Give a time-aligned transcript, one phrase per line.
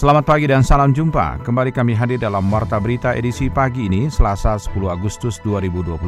[0.00, 1.44] Selamat pagi dan salam jumpa.
[1.44, 6.00] Kembali kami hadir dalam Warta Berita edisi pagi ini, Selasa 10 Agustus 2021.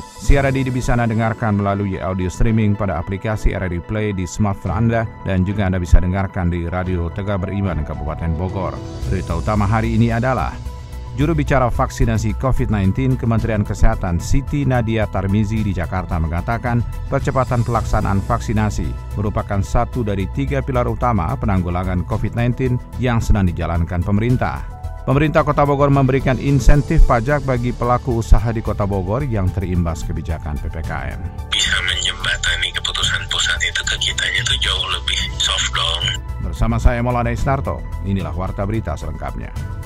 [0.00, 5.04] Siaran ini bisa Anda dengarkan melalui audio streaming pada aplikasi RRI Play di smartphone Anda
[5.28, 8.80] dan juga Anda bisa dengarkan di Radio Tegar Beriman Kabupaten Bogor.
[9.12, 10.73] Berita utama hari ini adalah
[11.14, 19.14] Juru bicara vaksinasi COVID-19 Kementerian Kesehatan Siti Nadia Tarmizi di Jakarta mengatakan percepatan pelaksanaan vaksinasi
[19.14, 24.66] merupakan satu dari tiga pilar utama penanggulangan COVID-19 yang sedang dijalankan pemerintah.
[25.06, 30.58] Pemerintah Kota Bogor memberikan insentif pajak bagi pelaku usaha di Kota Bogor yang terimbas kebijakan
[30.66, 31.20] PPKM.
[31.46, 36.04] Bisa menjembatani keputusan pusat itu ke kitanya itu jauh lebih soft dong.
[36.42, 39.83] Bersama saya Maulana Isnarto, inilah Warta Berita selengkapnya.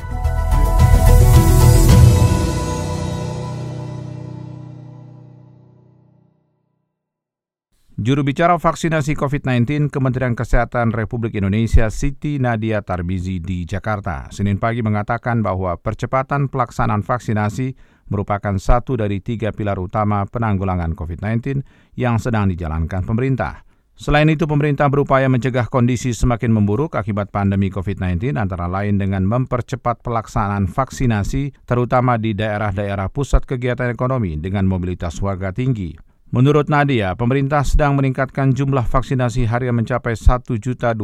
[7.99, 14.87] Juru bicara vaksinasi COVID-19 Kementerian Kesehatan Republik Indonesia Siti Nadia Tarbizi di Jakarta Senin pagi
[14.87, 17.75] mengatakan bahwa percepatan pelaksanaan vaksinasi
[18.07, 21.67] merupakan satu dari tiga pilar utama penanggulangan COVID-19
[21.99, 23.67] yang sedang dijalankan pemerintah.
[23.99, 30.07] Selain itu, pemerintah berupaya mencegah kondisi semakin memburuk akibat pandemi COVID-19 antara lain dengan mempercepat
[30.07, 36.08] pelaksanaan vaksinasi terutama di daerah-daerah pusat kegiatan ekonomi dengan mobilitas warga tinggi.
[36.29, 41.01] Menurut Nadia, pemerintah sedang meningkatkan jumlah vaksinasi harian mencapai 1.250.000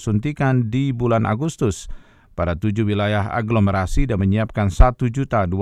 [0.00, 1.92] suntikan di bulan Agustus
[2.32, 5.52] pada tujuh wilayah aglomerasi dan menyiapkan 1.230.000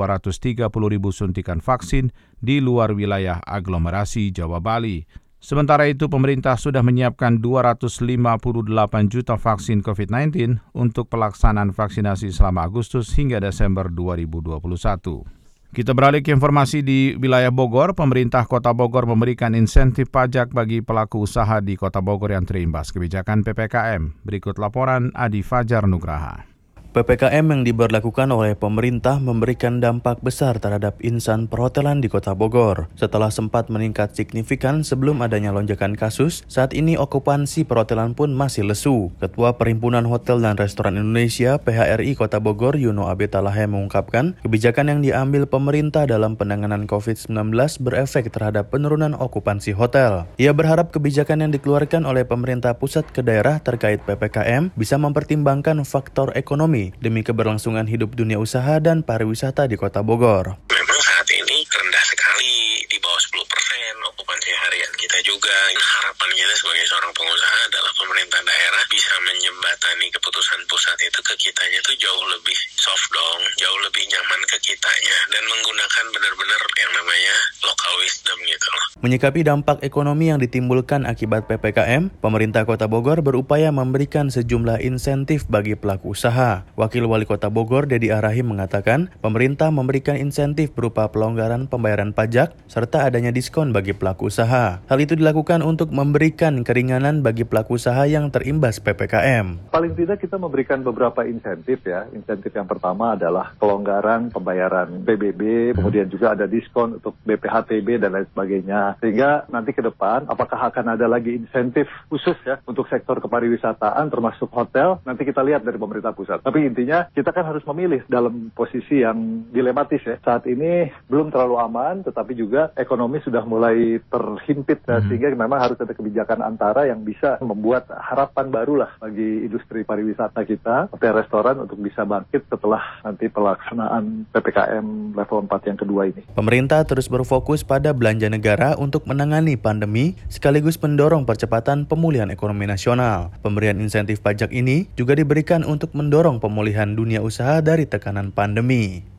[1.10, 5.02] suntikan vaksin di luar wilayah aglomerasi Jawa Bali.
[5.42, 13.42] Sementara itu, pemerintah sudah menyiapkan 258 juta vaksin COVID-19 untuk pelaksanaan vaksinasi selama Agustus hingga
[13.42, 15.35] Desember 2021.
[15.76, 17.92] Kita beralih ke informasi di wilayah Bogor.
[17.92, 23.44] Pemerintah Kota Bogor memberikan insentif pajak bagi pelaku usaha di Kota Bogor yang terimbas kebijakan
[23.44, 24.24] PPKM.
[24.24, 26.55] Berikut laporan Adi Fajar Nugraha.
[26.96, 32.88] PPKM yang diberlakukan oleh pemerintah memberikan dampak besar terhadap insan perhotelan di Kota Bogor.
[32.96, 39.12] Setelah sempat meningkat signifikan sebelum adanya lonjakan kasus, saat ini okupansi perhotelan pun masih lesu.
[39.20, 45.44] Ketua Perhimpunan Hotel dan Restoran Indonesia PHRI Kota Bogor Yuno Abetalahe mengungkapkan, kebijakan yang diambil
[45.44, 47.52] pemerintah dalam penanganan COVID-19
[47.84, 50.24] berefek terhadap penurunan okupansi hotel.
[50.40, 56.32] Ia berharap kebijakan yang dikeluarkan oleh pemerintah pusat ke daerah terkait PPKM bisa mempertimbangkan faktor
[56.32, 60.58] ekonomi demi keberlangsungan hidup dunia usaha dan pariwisata di Kota Bogor.
[60.68, 65.54] Memang saat ini rendah sekali di bawah 10 persen okupansi harian kita juga.
[65.78, 71.78] Harapan kita sebagai seorang pengusaha adalah pemerintah daerah bisa menjembatani keputusan pusat itu ke kitanya
[71.78, 77.36] itu jauh lebih soft dong, jauh lebih nyaman ke kitanya dan menggunakan benar-benar yang namanya
[77.62, 78.84] local wisdom gitu loh.
[79.06, 85.78] Menyikapi dampak ekonomi yang ditimbulkan akibat PPKM, pemerintah Kota Bogor berupaya memberikan sejumlah insentif bagi
[85.78, 86.66] pelaku usaha.
[86.74, 93.06] Wakil Wali Kota Bogor, Dedi Arahim mengatakan, pemerintah memberikan insentif berupa pelonggaran pembayaran pajak serta
[93.06, 94.80] adanya diskon bagi pelaku usaha.
[94.80, 99.68] Hal itu dilakukan untuk memberikan keringanan bagi pelaku usaha yang terimbas PPKM.
[99.68, 102.08] Paling tidak kita memberikan beberapa insentif ya.
[102.16, 108.28] Insentif yang pertama adalah pelonggaran pembayaran PBB, kemudian juga ada diskon untuk BPHTB dan lain
[108.32, 108.96] sebagainya.
[109.04, 114.48] Sehingga nanti ke depan apakah akan ada lagi insentif khusus ya untuk sektor kepariwisataan termasuk
[114.54, 116.40] hotel, nanti kita lihat dari pemerintah pusat.
[116.40, 120.16] Tapi intinya kita kan harus memilih dalam posisi yang dilematis ya.
[120.22, 123.65] Saat ini belum terlalu aman, tetapi juga ekonomi sudah mulai
[124.10, 125.06] terhimpit ya, hmm.
[125.08, 130.92] sehingga memang harus ada kebijakan antara yang bisa membuat harapan barulah bagi industri pariwisata kita,
[130.92, 136.22] hotel restoran untuk bisa bangkit setelah nanti pelaksanaan PPKM level 4 yang kedua ini.
[136.36, 143.32] Pemerintah terus berfokus pada belanja negara untuk menangani pandemi sekaligus mendorong percepatan pemulihan ekonomi nasional.
[143.40, 149.15] Pemberian insentif pajak ini juga diberikan untuk mendorong pemulihan dunia usaha dari tekanan pandemi.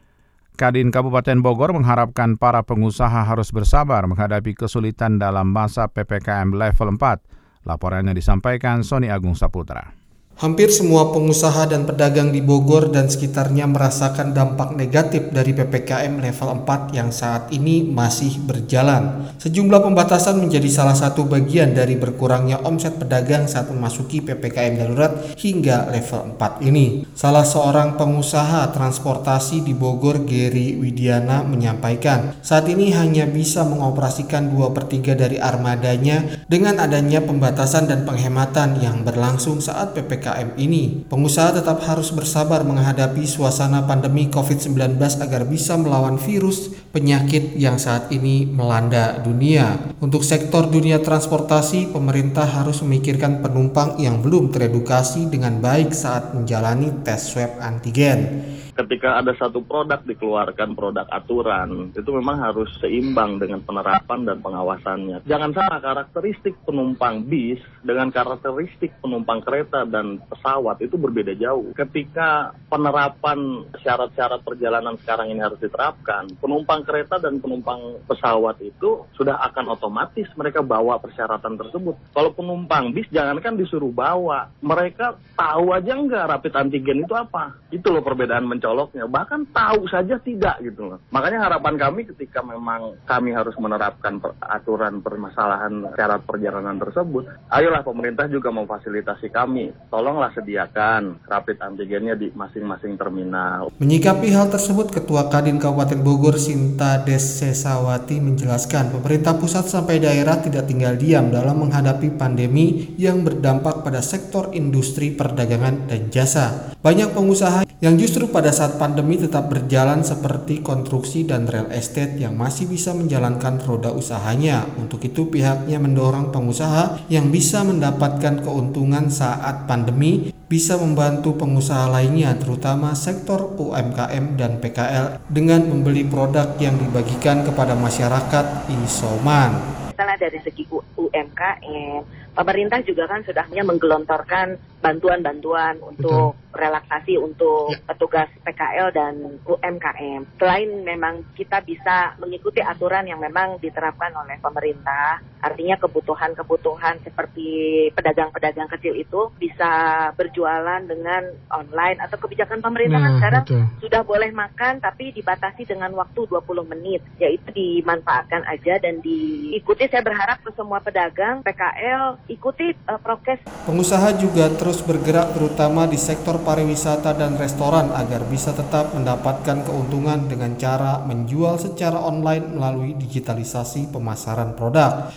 [0.58, 7.70] Kadin Kabupaten Bogor mengharapkan para pengusaha harus bersabar menghadapi kesulitan dalam masa PPKM level 4.
[7.70, 10.07] Laporannya disampaikan Sony Agung Saputra.
[10.38, 16.62] Hampir semua pengusaha dan pedagang di Bogor dan sekitarnya merasakan dampak negatif dari PPKM level
[16.62, 19.34] 4 yang saat ini masih berjalan.
[19.42, 25.90] Sejumlah pembatasan menjadi salah satu bagian dari berkurangnya omset pedagang saat memasuki PPKM darurat hingga
[25.90, 27.10] level 4 ini.
[27.18, 34.70] Salah seorang pengusaha transportasi di Bogor, Geri Widiana, menyampaikan saat ini hanya bisa mengoperasikan 2
[34.70, 41.08] per 3 dari armadanya dengan adanya pembatasan dan penghematan yang berlangsung saat PPKM PPKM ini.
[41.08, 48.12] Pengusaha tetap harus bersabar menghadapi suasana pandemi COVID-19 agar bisa melawan virus penyakit yang saat
[48.12, 49.80] ini melanda dunia.
[50.04, 56.92] Untuk sektor dunia transportasi, pemerintah harus memikirkan penumpang yang belum teredukasi dengan baik saat menjalani
[57.08, 58.44] tes swab antigen
[58.78, 65.26] ketika ada satu produk dikeluarkan produk aturan itu memang harus seimbang dengan penerapan dan pengawasannya.
[65.26, 71.74] Jangan sama karakteristik penumpang bis dengan karakteristik penumpang kereta dan pesawat itu berbeda jauh.
[71.74, 79.42] Ketika penerapan syarat-syarat perjalanan sekarang ini harus diterapkan, penumpang kereta dan penumpang pesawat itu sudah
[79.50, 81.98] akan otomatis mereka bawa persyaratan tersebut.
[82.14, 87.58] Kalau penumpang bis jangankan disuruh bawa, mereka tahu aja nggak rapid antigen itu apa.
[87.74, 91.00] Itu loh perbedaan mencoba mencoloknya, bahkan tahu saja tidak gitu loh.
[91.16, 97.88] Makanya harapan kami ketika memang kami harus menerapkan per, aturan permasalahan syarat perjalanan tersebut, ayolah
[97.88, 99.72] pemerintah juga memfasilitasi kami.
[99.88, 103.72] Tolonglah sediakan rapid antigennya di masing-masing terminal.
[103.80, 110.68] Menyikapi hal tersebut, Ketua Kadin Kabupaten Bogor Sinta Desesawati menjelaskan pemerintah pusat sampai daerah tidak
[110.68, 116.76] tinggal diam dalam menghadapi pandemi yang berdampak pada sektor industri perdagangan dan jasa.
[116.84, 122.34] Banyak pengusaha yang justru pada saat pandemi tetap berjalan seperti konstruksi dan real estate yang
[122.34, 124.66] masih bisa menjalankan roda usahanya.
[124.82, 132.34] Untuk itu pihaknya mendorong pengusaha yang bisa mendapatkan keuntungan saat pandemi bisa membantu pengusaha lainnya
[132.42, 140.38] terutama sektor UMKM dan PKL dengan membeli produk yang dibagikan kepada masyarakat isoman misalnya dari
[140.46, 142.06] segi UMKM,
[142.38, 146.47] pemerintah juga kan sudah menggelontorkan bantuan-bantuan untuk Betul.
[146.58, 147.80] Relaksasi untuk ya.
[147.94, 149.14] petugas PKL dan
[149.46, 150.22] UMKM.
[150.42, 157.48] Selain memang kita bisa mengikuti aturan yang memang diterapkan oleh pemerintah, artinya kebutuhan-kebutuhan seperti
[157.94, 159.70] pedagang-pedagang kecil itu bisa
[160.18, 163.64] berjualan dengan online atau kebijakan pemerintah kan nah, sekarang betul.
[163.84, 170.02] sudah boleh makan tapi dibatasi dengan waktu 20 menit, yaitu dimanfaatkan aja dan diikuti saya
[170.02, 173.46] berharap ke semua pedagang PKL ikuti uh, prokes.
[173.70, 180.32] Pengusaha juga terus bergerak terutama di sektor pariwisata dan restoran agar bisa tetap mendapatkan keuntungan
[180.32, 185.12] dengan cara menjual secara online melalui digitalisasi pemasaran produk.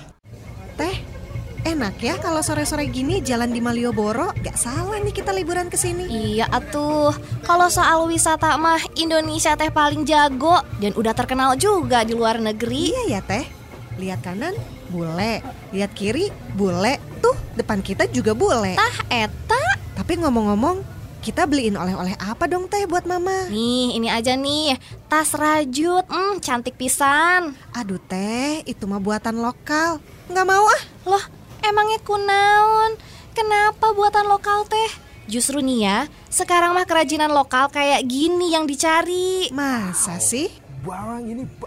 [0.74, 0.98] Teh,
[1.62, 6.08] enak ya kalau sore-sore gini jalan di Malioboro Gak salah nih kita liburan ke sini
[6.08, 7.12] Iya atuh
[7.44, 12.96] Kalau soal wisata mah Indonesia teh paling jago Dan udah terkenal juga di luar negeri
[12.96, 13.44] Iya ya teh
[14.00, 14.56] Lihat kanan,
[14.88, 15.44] bule.
[15.76, 16.96] Lihat kiri, bule.
[17.20, 18.72] Tuh, depan kita juga bule.
[18.72, 19.60] Tah, eta.
[19.92, 20.80] Tapi ngomong-ngomong,
[21.20, 23.46] kita beliin oleh-oleh apa dong teh buat mama?
[23.52, 24.80] Nih, ini aja nih.
[25.06, 27.52] Tas rajut, hmm, cantik pisan.
[27.76, 30.00] Aduh teh, itu mah buatan lokal.
[30.32, 30.82] Nggak mau ah.
[31.04, 31.24] Loh,
[31.60, 32.96] emangnya kunaun?
[33.36, 34.90] Kenapa buatan lokal teh?
[35.30, 35.98] Justru nih ya,
[36.32, 39.52] sekarang mah kerajinan lokal kayak gini yang dicari.
[39.54, 40.50] Masa sih?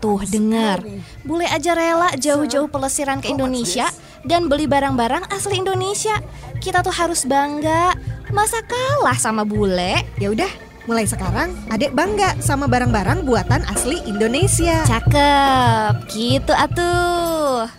[0.01, 0.81] Tuh dengar,
[1.21, 3.85] bule aja rela jauh-jauh pelesiran ke Indonesia
[4.25, 6.17] dan beli barang-barang asli Indonesia.
[6.57, 7.93] Kita tuh harus bangga.
[8.33, 10.01] Masa kalah sama bule?
[10.17, 10.49] Ya udah,
[10.89, 14.81] mulai sekarang adek bangga sama barang-barang buatan asli Indonesia.
[14.89, 17.69] Cakep, gitu atuh.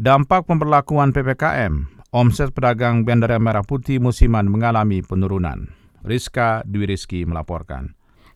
[0.00, 5.68] Dampak pemberlakuan PPKM Omset pedagang Bendera Merah Putih musiman mengalami penurunan.
[6.00, 7.92] Rizka Dwi Rizky melaporkan.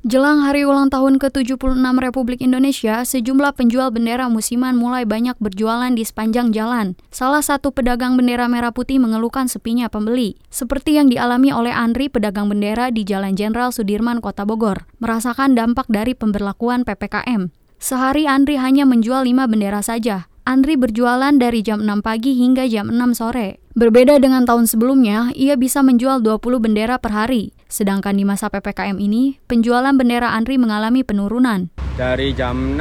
[0.06, 6.06] Jelang hari ulang tahun ke-76 Republik Indonesia, sejumlah penjual bendera musiman mulai banyak berjualan di
[6.06, 6.94] sepanjang jalan.
[7.10, 12.46] Salah satu pedagang bendera merah putih mengeluhkan sepinya pembeli, seperti yang dialami oleh Andri pedagang
[12.46, 17.50] bendera di Jalan Jenderal Sudirman, Kota Bogor, merasakan dampak dari pemberlakuan PPKM.
[17.82, 22.86] Sehari Andri hanya menjual lima bendera saja, Andri berjualan dari jam 6 pagi hingga jam
[22.86, 23.58] 6 sore.
[23.74, 27.57] Berbeda dengan tahun sebelumnya, ia bisa menjual 20 bendera per hari.
[27.68, 31.68] Sedangkan di masa PPKM ini, penjualan bendera Andri mengalami penurunan.
[32.00, 32.80] Dari jam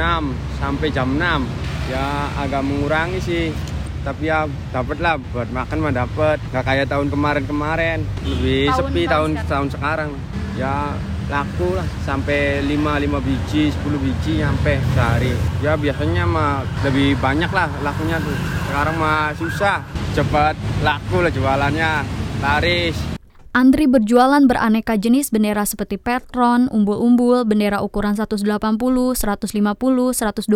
[0.56, 1.44] sampai jam 6,
[1.92, 3.52] ya agak mengurangi sih.
[4.00, 6.40] Tapi ya dapat lah buat makan mah dapat.
[6.48, 8.00] Gak kayak tahun kemarin-kemarin.
[8.24, 10.10] Lebih tahun sepi tahun, tahun sekarang.
[10.56, 10.96] Ya
[11.28, 17.52] laku lah sampai 5 5 biji 10 biji sampai sehari ya biasanya mah lebih banyak
[17.52, 18.32] lah lakunya tuh
[18.72, 19.84] sekarang mah susah
[20.16, 21.92] cepat laku lah jualannya
[22.40, 23.17] laris
[23.58, 30.46] Andri berjualan beraneka jenis bendera seperti petron, umbul-umbul, bendera ukuran 180, 150, 120,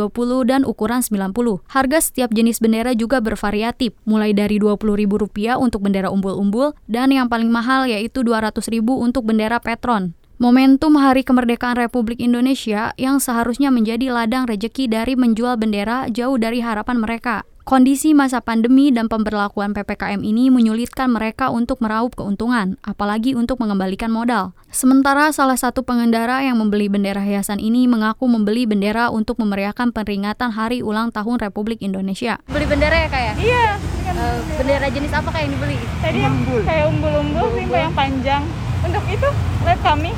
[0.47, 1.67] dan ukuran 90.
[1.67, 7.51] Harga setiap jenis bendera juga bervariatif, mulai dari Rp20.000 untuk bendera umbul-umbul dan yang paling
[7.51, 10.15] mahal yaitu Rp200.000 untuk bendera petron.
[10.39, 16.63] Momentum Hari Kemerdekaan Republik Indonesia yang seharusnya menjadi ladang rejeki dari menjual bendera jauh dari
[16.63, 17.43] harapan mereka.
[17.63, 24.11] Kondisi masa pandemi dan pemberlakuan PPKM ini menyulitkan mereka untuk meraup keuntungan, apalagi untuk mengembalikan
[24.11, 24.51] modal.
[24.75, 30.51] Sementara salah satu pengendara yang membeli bendera hiasan ini mengaku membeli bendera untuk memeriahkan peringatan
[30.51, 32.43] Hari Ulang Tahun Republik Indonesia.
[32.51, 33.35] Beli bendera ya kayak?
[33.39, 33.47] Ya?
[33.47, 33.67] Iya.
[34.11, 35.79] Uh, bendera jenis apa kayak yang dibeli?
[36.03, 36.35] Tadi yang
[36.67, 38.43] kayak umbul-umbul sih, yang panjang.
[38.83, 39.29] Untuk itu,
[39.63, 40.11] lihat kami.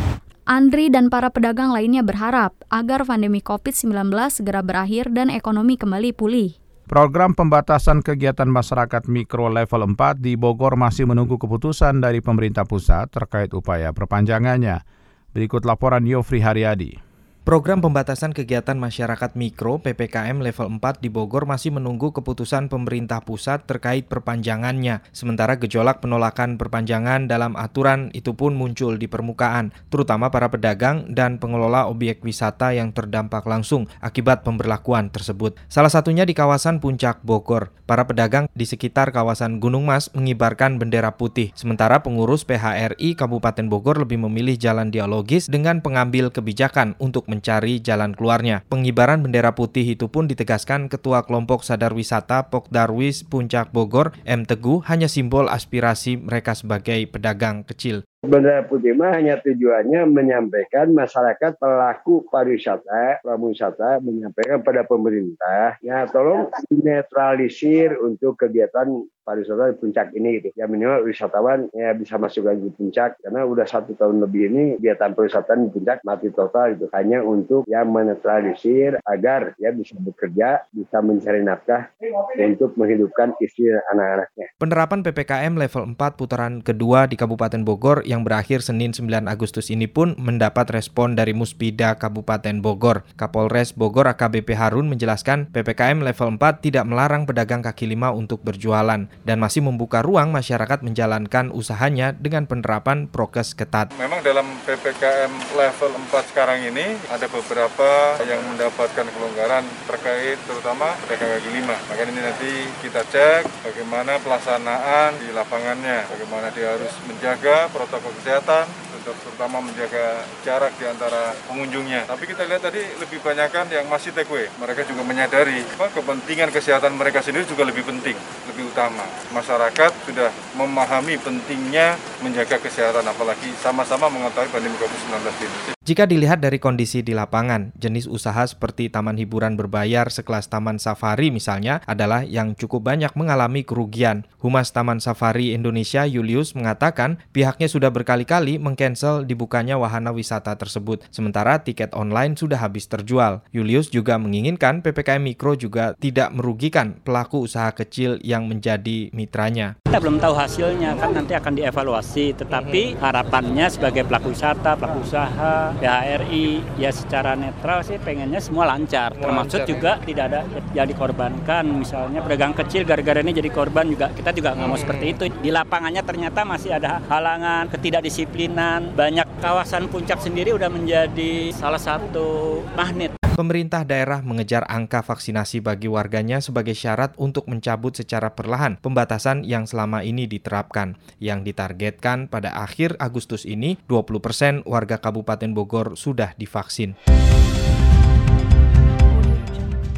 [0.48, 6.63] Andri dan para pedagang lainnya berharap agar pandemi COVID-19 segera berakhir dan ekonomi kembali pulih.
[6.84, 13.08] Program pembatasan kegiatan masyarakat mikro level 4 di Bogor masih menunggu keputusan dari pemerintah pusat
[13.08, 14.84] terkait upaya perpanjangannya.
[15.32, 17.13] Berikut laporan Yofri Haryadi.
[17.44, 23.68] Program pembatasan kegiatan masyarakat mikro PPKM level 4 di Bogor masih menunggu keputusan pemerintah pusat
[23.68, 25.04] terkait perpanjangannya.
[25.12, 31.36] Sementara gejolak penolakan perpanjangan dalam aturan itu pun muncul di permukaan, terutama para pedagang dan
[31.36, 35.52] pengelola objek wisata yang terdampak langsung akibat pemberlakuan tersebut.
[35.68, 37.76] Salah satunya di kawasan Puncak Bogor.
[37.84, 44.00] Para pedagang di sekitar kawasan Gunung Mas mengibarkan bendera putih, sementara pengurus PHRI Kabupaten Bogor
[44.00, 48.62] lebih memilih jalan dialogis dengan pengambil kebijakan untuk mencari jalan keluarnya.
[48.70, 54.46] Pengibaran bendera putih itu pun ditegaskan Ketua Kelompok Sadar Wisata Pokdarwis Puncak Bogor, M.
[54.46, 58.06] Teguh, hanya simbol aspirasi mereka sebagai pedagang kecil.
[58.24, 66.48] Bendera putih mah hanya tujuannya menyampaikan masyarakat pelaku pariwisata, wisata menyampaikan pada pemerintah, ya tolong
[66.70, 70.52] netralisir untuk kegiatan pariwisata di puncak ini gitu.
[70.52, 75.16] Ya minimal wisatawan ya bisa masuk lagi puncak karena udah satu tahun lebih ini kegiatan
[75.16, 81.00] pariwisata di puncak mati total itu hanya untuk yang menetralisir agar ya bisa bekerja, bisa
[81.00, 81.88] mencari nafkah
[82.36, 84.46] untuk menghidupkan istri anak-anaknya.
[84.60, 89.90] Penerapan PPKM level 4 putaran kedua di Kabupaten Bogor yang berakhir Senin 9 Agustus ini
[89.90, 93.02] pun mendapat respon dari Muspida Kabupaten Bogor.
[93.16, 99.08] Kapolres Bogor AKBP Harun menjelaskan PPKM level 4 tidak melarang pedagang kaki lima untuk berjualan
[99.08, 103.96] dan masih membuka ruang masyarakat menjalankan usahanya dengan penerapan prokes ketat.
[103.96, 111.40] Memang dalam PPKM level 4 sekarang ini ada beberapa yang mendapatkan kelonggaran terkait terutama pedagang
[111.40, 111.76] kaki lima.
[111.88, 112.52] Maka ini nanti
[112.84, 118.68] kita cek bagaimana pelaksanaan di lapangannya, bagaimana dia harus menjaga protokol protokol kesehatan,
[119.00, 122.04] terutama menjaga jarak di antara pengunjungnya.
[122.04, 124.52] Tapi kita lihat tadi lebih banyak kan yang masih take away.
[124.60, 128.16] Mereka juga menyadari bahwa kepentingan kesehatan mereka sendiri juga lebih penting,
[128.52, 129.08] lebih utama.
[129.32, 135.58] Masyarakat sudah memahami pentingnya menjaga kesehatan, apalagi sama-sama mengetahui pandemi COVID-19 ini.
[135.84, 141.28] Jika dilihat dari kondisi di lapangan, jenis usaha seperti taman hiburan berbayar sekelas Taman Safari
[141.28, 144.24] misalnya adalah yang cukup banyak mengalami kerugian.
[144.40, 151.60] Humas Taman Safari Indonesia Julius mengatakan pihaknya sudah berkali-kali mengcancel dibukanya wahana wisata tersebut, sementara
[151.60, 153.44] tiket online sudah habis terjual.
[153.52, 159.76] Julius juga menginginkan PPKM Mikro juga tidak merugikan pelaku usaha kecil yang menjadi mitranya.
[159.84, 165.73] Kita belum tahu hasilnya, kan nanti akan dievaluasi, tetapi harapannya sebagai pelaku wisata, pelaku usaha,
[165.80, 169.14] PHRI ya secara netral sih pengennya semua lancar.
[169.16, 170.40] Termasuk juga tidak ada
[170.76, 171.64] yang dikorbankan.
[171.66, 175.24] Misalnya pedagang kecil gara-gara ini jadi korban juga kita juga nggak mau seperti itu.
[175.40, 182.62] Di lapangannya ternyata masih ada halangan ketidakdisiplinan banyak kawasan puncak sendiri udah menjadi salah satu
[182.78, 189.42] magnet pemerintah daerah mengejar angka vaksinasi bagi warganya sebagai syarat untuk mencabut secara perlahan pembatasan
[189.42, 190.94] yang selama ini diterapkan.
[191.18, 196.94] Yang ditargetkan pada akhir Agustus ini 20% persen warga Kabupaten Bogor sudah divaksin.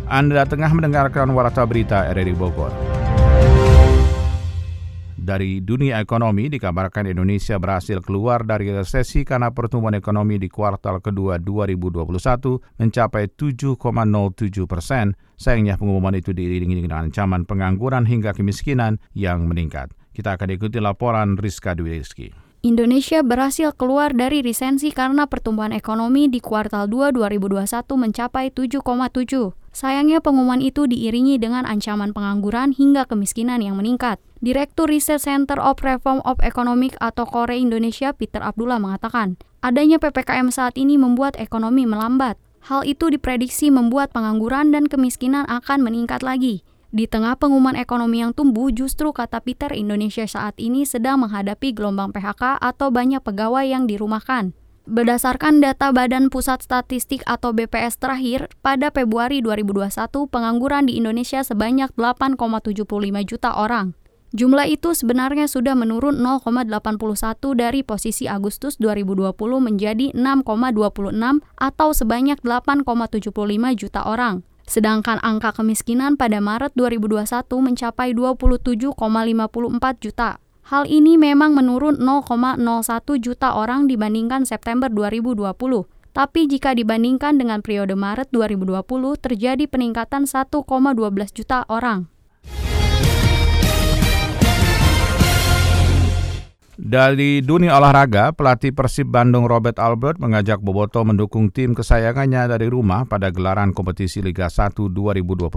[0.07, 2.86] Anda tengah mendengarkan Warta Berita RRI Bogor.
[5.27, 11.43] Dari dunia ekonomi, dikabarkan Indonesia berhasil keluar dari resesi karena pertumbuhan ekonomi di kuartal kedua
[11.43, 12.07] 2021
[12.79, 13.75] mencapai 7,07
[14.71, 15.19] persen.
[15.35, 19.91] Sayangnya pengumuman itu diiringi dengan ancaman pengangguran hingga kemiskinan yang meningkat.
[20.15, 22.31] Kita akan ikuti laporan Rizka Dwi Rizky.
[22.63, 27.67] Indonesia berhasil keluar dari resensi karena pertumbuhan ekonomi di kuartal 2 2021
[27.99, 28.79] mencapai 7,7.
[29.77, 34.23] Sayangnya pengumuman itu diiringi dengan ancaman pengangguran hingga kemiskinan yang meningkat.
[34.47, 40.55] Direktur Riset Center of Reform of Economic atau KORE Indonesia Peter Abdullah mengatakan, adanya PPKM
[40.55, 42.39] saat ini membuat ekonomi melambat.
[42.71, 46.63] Hal itu diprediksi membuat pengangguran dan kemiskinan akan meningkat lagi.
[46.95, 52.15] Di tengah pengumuman ekonomi yang tumbuh, justru kata Peter Indonesia saat ini sedang menghadapi gelombang
[52.15, 54.55] PHK atau banyak pegawai yang dirumahkan.
[54.87, 59.91] Berdasarkan data Badan Pusat Statistik atau BPS terakhir, pada Februari 2021
[60.31, 62.87] pengangguran di Indonesia sebanyak 8,75
[63.27, 64.06] juta orang.
[64.35, 66.67] Jumlah itu sebenarnya sudah menurun 0,81
[67.55, 69.31] dari posisi Agustus 2020
[69.63, 73.31] menjadi 6,26 atau sebanyak 8,75
[73.79, 74.43] juta orang.
[74.67, 77.23] Sedangkan angka kemiskinan pada Maret 2021
[77.63, 80.43] mencapai 27,54 juta.
[80.67, 85.55] Hal ini memang menurun 0,01 juta orang dibandingkan September 2020.
[86.11, 88.83] Tapi jika dibandingkan dengan periode Maret 2020
[89.23, 90.67] terjadi peningkatan 1,12
[91.31, 92.11] juta orang.
[96.77, 103.09] Dari dunia olahraga, pelatih Persib Bandung Robert Albert mengajak Boboto mendukung tim kesayangannya dari rumah
[103.09, 105.49] pada gelaran kompetisi Liga 1 2021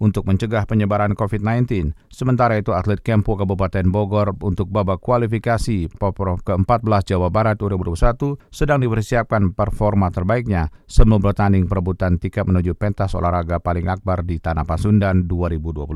[0.00, 1.92] untuk mencegah penyebaran COVID-19.
[2.08, 8.80] Sementara itu atlet Kempo Kabupaten Bogor untuk babak kualifikasi Poprov ke-14 Jawa Barat 2021 sedang
[8.80, 15.28] dipersiapkan performa terbaiknya sebelum bertanding perebutan tiket menuju pentas olahraga paling akbar di Tanah Pasundan
[15.28, 15.92] 2022.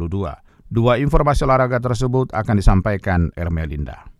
[0.68, 4.12] Dua informasi olahraga tersebut akan disampaikan Ermelinda.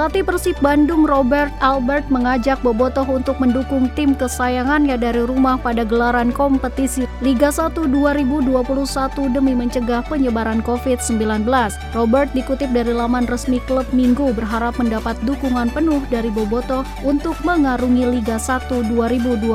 [0.00, 6.32] Pelatih Persib Bandung Robert Albert mengajak Bobotoh untuk mendukung tim kesayangannya dari rumah pada gelaran
[6.32, 8.64] kompetisi Liga 1 2021
[9.28, 11.44] demi mencegah penyebaran COVID-19.
[11.92, 18.08] Robert dikutip dari laman resmi klub Minggu berharap mendapat dukungan penuh dari Bobotoh untuk mengarungi
[18.08, 19.52] Liga 1 2021.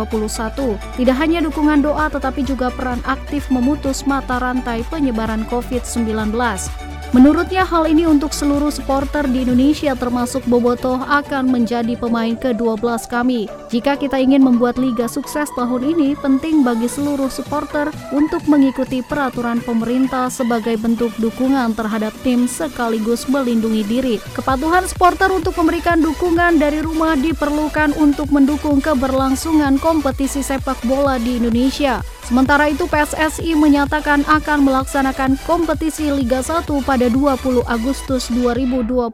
[0.78, 6.85] Tidak hanya dukungan doa tetapi juga peran aktif memutus mata rantai penyebaran COVID-19.
[7.14, 13.46] Menurutnya hal ini untuk seluruh supporter di Indonesia termasuk Bobotoh akan menjadi pemain ke-12 kami.
[13.70, 19.62] Jika kita ingin membuat liga sukses tahun ini, penting bagi seluruh supporter untuk mengikuti peraturan
[19.62, 24.16] pemerintah sebagai bentuk dukungan terhadap tim sekaligus melindungi diri.
[24.34, 31.38] Kepatuhan supporter untuk memberikan dukungan dari rumah diperlukan untuk mendukung keberlangsungan kompetisi sepak bola di
[31.38, 32.15] Indonesia.
[32.26, 39.14] Sementara itu PSSI menyatakan akan melaksanakan kompetisi Liga 1 pada 20 Agustus 2021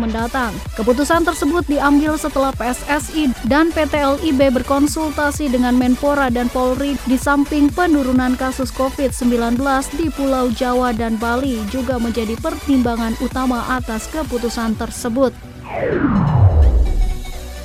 [0.00, 0.56] mendatang.
[0.72, 7.68] Keputusan tersebut diambil setelah PSSI dan PT LIB berkonsultasi dengan Menpora dan Polri di samping
[7.68, 9.60] penurunan kasus COVID-19
[10.00, 15.36] di Pulau Jawa dan Bali juga menjadi pertimbangan utama atas keputusan tersebut.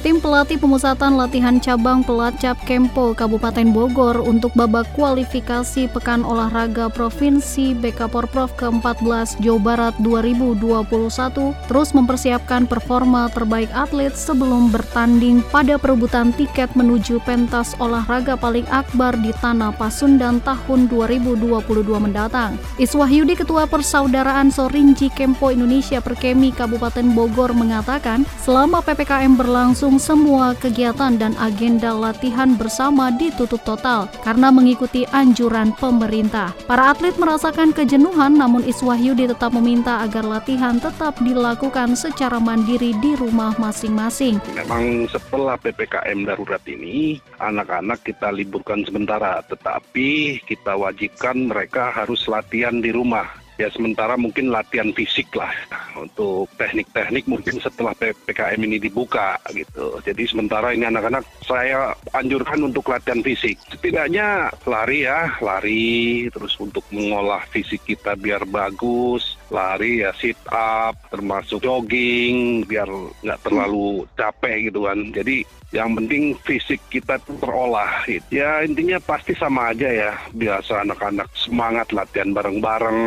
[0.03, 7.71] Tim pelatih pemusatan latihan cabang Pelacap Kempo Kabupaten Bogor untuk babak kualifikasi Pekan Olahraga Provinsi
[7.71, 16.35] BK Porprov ke-14 Jawa Barat 2021 terus mempersiapkan performa terbaik atlet sebelum bertanding pada perebutan
[16.35, 21.63] tiket menuju pentas olahraga paling akbar di Tanah Pasundan tahun 2022
[21.95, 22.59] mendatang.
[22.75, 31.19] Iswahyudi Ketua Persaudaraan Sorinji Kempo Indonesia Perkemi Kabupaten Bogor mengatakan selama PPKM berlangsung semua kegiatan
[31.19, 36.55] dan agenda latihan bersama ditutup total karena mengikuti anjuran pemerintah.
[36.65, 43.13] Para atlet merasakan kejenuhan namun Iswahyudi tetap meminta agar latihan tetap dilakukan secara mandiri di
[43.13, 44.41] rumah masing-masing.
[44.55, 52.79] Memang setelah PPKM darurat ini, anak-anak kita liburkan sementara, tetapi kita wajibkan mereka harus latihan
[52.79, 55.51] di rumah ya sementara mungkin latihan fisik lah
[55.97, 60.01] untuk teknik-teknik mungkin setelah PPKM ini dibuka gitu.
[60.01, 63.61] Jadi sementara ini anak-anak saya anjurkan untuk latihan fisik.
[63.69, 70.95] Setidaknya lari ya, lari terus untuk mengolah fisik kita biar bagus, lari ya sit up,
[71.09, 72.87] termasuk jogging biar
[73.23, 74.99] nggak terlalu capek gitu kan.
[75.11, 78.05] Jadi yang penting fisik kita tuh terolah.
[78.05, 78.21] Gitu.
[78.29, 80.11] ya intinya pasti sama aja ya.
[80.31, 82.97] Biasa anak-anak semangat latihan bareng-bareng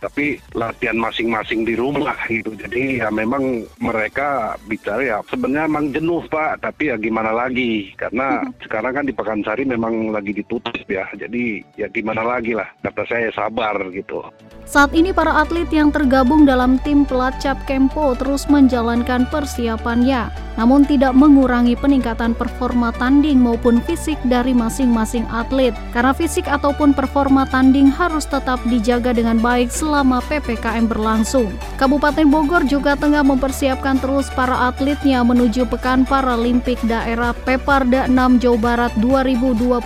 [0.00, 2.56] tapi latihan masing-masing di rumah gitu.
[2.56, 7.92] Jadi ya memang mereka bicara ya sebenarnya emang jenuh pak tapi ya gimana lagi?
[7.94, 11.04] Karena sekarang kan di Pekansari memang lagi ditutup ya.
[11.12, 14.24] Jadi ya gimana lagi lah kata saya sabar gitu.
[14.64, 21.12] Saat ini para atlet yang tergabung dalam tim pelacap Kempo terus menjalankan persiapannya, namun tidak
[21.12, 25.76] mengurangi peningkatan performa tanding maupun fisik dari masing-masing atlet.
[25.92, 31.52] Karena fisik ataupun performa tanding harus tetap dijaga dengan baik selama PPKM berlangsung.
[31.76, 38.58] Kabupaten Bogor juga tengah mempersiapkan terus para atletnya menuju Pekan Paralimpik Daerah Peparda 6 Jawa
[38.58, 39.76] Barat 2022.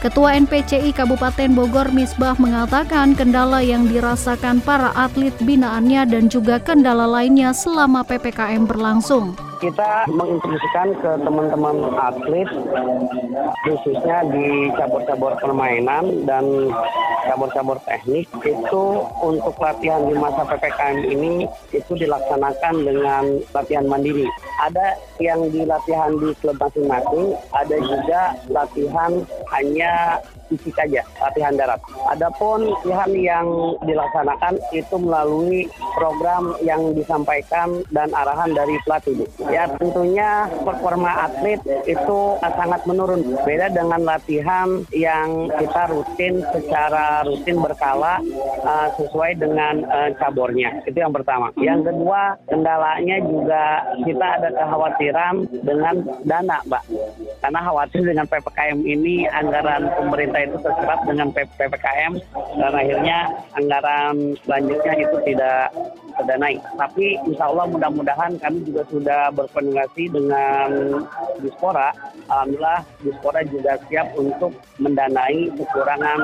[0.00, 7.10] Ketua NPCI Kabupaten Bogor Misbah mengatakan kendala yang dirasakan para atlet binaannya dan juga kendala
[7.10, 9.34] lainnya selama PPKM berlangsung.
[9.62, 12.50] kita menginstruksikan ke teman-teman atlet
[13.62, 16.74] khususnya di cabur-cabur permainan dan
[17.30, 18.82] cabur-cabur teknik itu
[19.22, 24.26] untuk latihan di masa PPKM ini itu dilaksanakan dengan latihan mandiri.
[24.66, 29.22] Ada yang di latihan di klub masing-masing, ada juga latihan
[29.54, 30.18] hanya
[30.52, 31.80] fisik saja, latihan darat.
[32.12, 33.46] Adapun latihan yang
[33.88, 39.24] dilaksanakan itu melalui program yang disampaikan dan arahan dari pelatih.
[39.48, 43.22] Ya tentunya performa atlet itu sangat menurun.
[43.46, 48.20] Beda dengan latihan yang kita rutin secara rutin berkala
[48.66, 50.82] uh, sesuai dengan uh, cabornya.
[50.84, 51.54] Itu yang pertama.
[51.56, 53.64] Yang kedua, kendalanya juga
[54.02, 55.94] kita ada kekhawatiran dengan
[56.26, 56.82] dana, Mbak.
[57.42, 62.12] Karena khawatir dengan PPKM ini anggaran pemerintah itu terserap dengan PPKM
[62.58, 63.18] dan akhirnya
[63.56, 65.72] anggaran selanjutnya itu tidak
[66.18, 66.56] terdanai.
[66.76, 70.68] Tapi insya Allah mudah-mudahan kami juga sudah berkoordinasi dengan
[71.40, 71.90] Dispora.
[72.28, 76.20] Alhamdulillah Dispora juga siap untuk mendanai kekurangan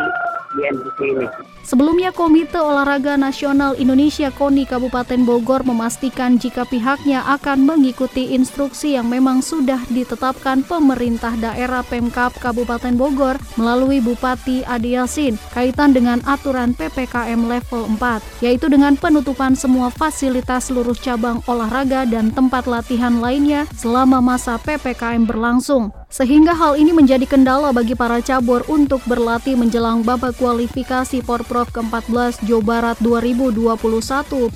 [0.57, 1.27] ini.
[1.69, 9.13] Sebelumnya Komite Olahraga Nasional Indonesia KONI Kabupaten Bogor memastikan jika pihaknya akan mengikuti instruksi yang
[9.13, 16.73] memang sudah ditetapkan pemerintah daerah Pemkap Kabupaten Bogor melalui Bupati Adi Yasin kaitan dengan aturan
[16.73, 23.69] PPKM level 4, yaitu dengan penutupan semua fasilitas seluruh cabang olahraga dan tempat latihan lainnya
[23.77, 30.01] selama masa PPKM berlangsung sehingga hal ini menjadi kendala bagi para cabur untuk berlatih menjelang
[30.01, 33.77] babak kualifikasi Porprov ke-14 Jawa Barat 2021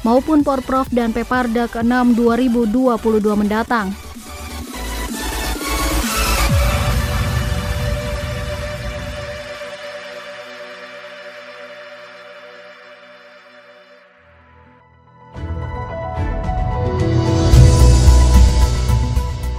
[0.02, 2.68] maupun Porprov dan Peparda ke-6 2022
[3.36, 4.11] mendatang.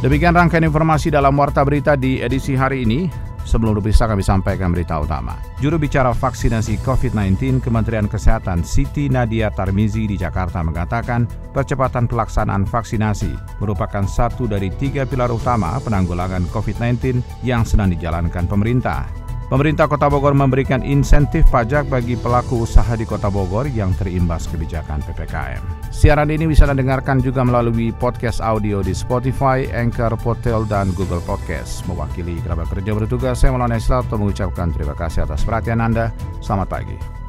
[0.04, 3.08] Demikian rangkaian informasi dalam Warta Berita di edisi hari ini.
[3.48, 5.40] Sebelum berpisah kami sampaikan berita utama.
[5.64, 11.24] Juru bicara vaksinasi COVID-19 Kementerian Kesehatan Siti Nadia Tarmizi di Jakarta mengatakan
[11.56, 19.23] percepatan pelaksanaan vaksinasi merupakan satu dari tiga pilar utama penanggulangan COVID-19 yang sedang dijalankan pemerintah.
[19.54, 25.06] Pemerintah Kota Bogor memberikan insentif pajak bagi pelaku usaha di Kota Bogor yang terimbas kebijakan
[25.06, 25.62] PPKM.
[25.94, 31.86] Siaran ini bisa didengarkan juga melalui podcast audio di Spotify, Anchor, Potel, dan Google Podcast.
[31.86, 36.10] Mewakili kerabat kerja bertugas, saya Maulana Islato mengucapkan terima kasih atas perhatian Anda.
[36.42, 37.23] Selamat pagi.